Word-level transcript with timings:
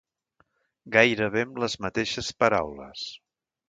Gairebé 0.95 1.45
amb 1.51 1.63
les 1.67 1.79
mateixes 1.87 2.35
paraules 2.43 3.09